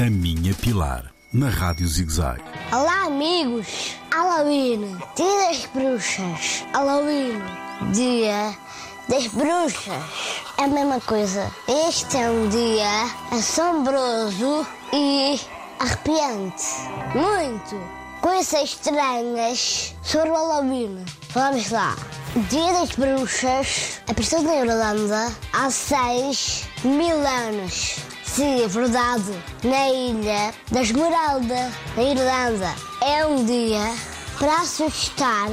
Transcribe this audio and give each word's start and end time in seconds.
A 0.00 0.08
Minha 0.08 0.54
Pilar, 0.54 1.12
na 1.32 1.48
Rádio 1.48 1.84
ZigZag. 1.88 2.40
Olá, 2.70 3.06
amigos! 3.06 3.96
Halloween, 4.12 4.96
dia 5.16 5.48
das 5.48 5.66
bruxas. 5.74 6.64
Halloween, 6.72 7.42
dia 7.92 8.56
das 9.08 9.26
bruxas. 9.26 10.04
É 10.56 10.62
a 10.62 10.68
mesma 10.68 11.00
coisa. 11.00 11.50
Este 11.88 12.16
é 12.16 12.30
um 12.30 12.48
dia 12.48 13.10
assombroso 13.32 14.64
e 14.92 15.40
arrepiante. 15.80 16.64
Muito. 17.16 17.76
Coisas 18.20 18.70
estranhas 18.70 19.96
sobre 20.04 20.30
o 20.30 20.34
Halloween. 20.34 21.04
Vamos 21.38 21.70
lá. 21.70 21.94
Dia 22.50 22.72
das 22.72 22.90
Bruxas 22.96 24.00
apareceu 24.08 24.42
na 24.42 24.56
Irlanda 24.56 25.32
há 25.52 25.70
6 25.70 26.64
mil 26.82 27.16
anos. 27.24 28.00
Sim, 28.24 28.64
é 28.64 28.66
verdade. 28.66 29.40
Na 29.62 29.88
ilha 29.88 30.52
da 30.72 30.82
Esmeralda, 30.82 31.70
na 31.96 32.02
Irlanda. 32.02 32.74
É 33.02 33.24
um 33.24 33.44
dia 33.44 33.94
para 34.36 34.62
assustar 34.62 35.48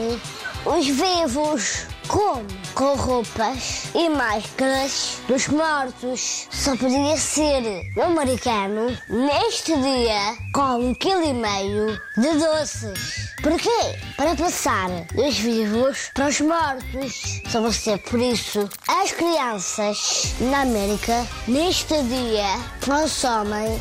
os 0.65 0.87
vivos. 0.87 1.85
Como? 2.07 2.45
Com 2.75 2.95
roupas 2.95 3.85
e 3.95 4.09
máscaras 4.09 5.17
dos 5.27 5.47
mortos. 5.47 6.47
Só 6.51 6.75
podia 6.75 7.17
ser 7.17 7.63
um 7.97 8.03
americano 8.03 8.95
neste 9.09 9.75
dia 9.75 10.35
com 10.53 10.89
um 10.89 10.93
quilo 10.93 11.23
e 11.23 11.33
meio 11.33 11.99
de 12.17 12.37
doces. 12.37 13.33
Porquê? 13.41 13.97
Para 14.17 14.35
passar 14.35 14.89
dos 15.13 15.37
vivos 15.37 16.11
para 16.13 16.27
os 16.27 16.41
mortos. 16.41 17.41
Só 17.49 17.71
ser 17.71 17.97
por 17.99 18.19
isso. 18.19 18.69
As 18.87 19.11
crianças 19.11 20.33
na 20.41 20.61
América 20.61 21.25
neste 21.47 21.95
dia 22.03 22.59
consomem 22.83 23.79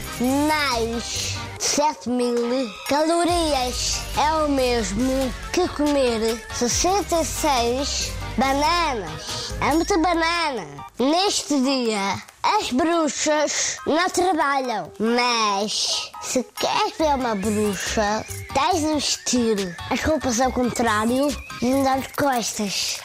mais 0.48 1.43
7 1.64 2.10
mil 2.10 2.70
calorias. 2.88 3.98
É 4.18 4.44
o 4.44 4.50
mesmo 4.50 5.32
que 5.50 5.66
comer 5.68 6.38
66 6.54 8.12
bananas. 8.36 9.54
É 9.62 9.74
muita 9.74 9.96
banana. 9.96 10.66
Neste 10.98 11.58
dia, 11.62 12.22
as 12.42 12.70
bruxas 12.70 13.78
não 13.86 14.08
trabalham. 14.10 14.92
Mas, 15.00 16.12
se 16.20 16.44
queres 16.54 16.98
ver 16.98 17.14
uma 17.14 17.34
bruxa, 17.34 18.24
tens 18.52 18.80
de 18.80 18.94
vestir 18.94 19.76
as 19.90 20.00
roupas 20.02 20.40
ao 20.42 20.52
contrário 20.52 21.34
e 21.62 21.72
andar 21.72 22.00
de 22.00 22.12
costas. 22.12 22.98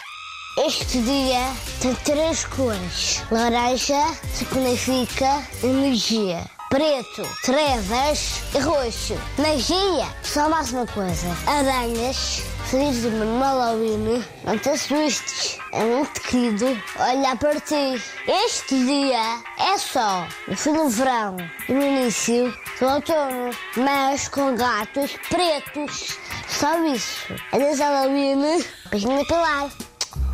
Este 0.58 1.02
dia 1.02 1.54
tem 1.82 1.96
três 2.04 2.44
cores. 2.44 3.24
Laranja 3.32 4.04
significa 4.36 5.42
energia. 5.64 6.59
Preto, 6.70 7.28
trevas 7.42 8.44
e 8.54 8.60
roxo. 8.60 9.16
Magia, 9.40 10.06
só 10.22 10.48
mais 10.48 10.72
uma 10.72 10.86
coisa. 10.86 11.28
Aranhas, 11.48 12.44
feliz 12.66 13.02
de 13.02 13.10
Halloween, 13.10 14.24
não 14.44 14.56
te 14.56 14.70
assustes. 14.70 15.58
É 15.72 15.84
muito 15.84 16.22
querido 16.22 16.68
olhar 17.00 17.36
para 17.40 17.60
ti. 17.60 18.00
Este 18.28 18.86
dia 18.86 19.42
é 19.58 19.80
só 19.80 20.28
no 20.48 20.56
fim 20.56 20.74
do 20.74 20.90
verão 20.90 21.38
e 21.68 21.74
no 21.74 21.82
início 21.82 22.56
do 22.80 22.86
outono, 22.86 23.50
mas 23.76 24.28
com 24.28 24.56
gatos 24.56 25.18
pretos. 25.28 26.20
Só 26.48 26.86
isso. 26.86 27.34
Adeus 27.52 27.80
Halloween, 27.80 28.64
beijinho 28.92 29.26
Pilar. 29.26 29.72